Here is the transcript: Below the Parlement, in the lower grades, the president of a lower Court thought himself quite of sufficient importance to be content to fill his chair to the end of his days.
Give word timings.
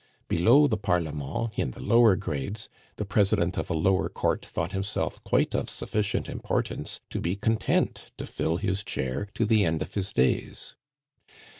Below 0.29 0.65
the 0.67 0.77
Parlement, 0.79 1.51
in 1.57 1.69
the 1.69 1.79
lower 1.79 2.15
grades, 2.15 2.69
the 2.95 3.05
president 3.05 3.55
of 3.55 3.69
a 3.69 3.75
lower 3.75 4.09
Court 4.09 4.43
thought 4.43 4.71
himself 4.71 5.23
quite 5.23 5.53
of 5.53 5.69
sufficient 5.69 6.27
importance 6.27 7.01
to 7.11 7.21
be 7.21 7.35
content 7.35 8.11
to 8.17 8.25
fill 8.25 8.57
his 8.57 8.83
chair 8.83 9.27
to 9.35 9.45
the 9.45 9.63
end 9.63 9.83
of 9.83 9.93
his 9.93 10.11
days. 10.11 10.73